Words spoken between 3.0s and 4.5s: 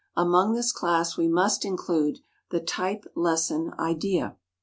lesson" idea.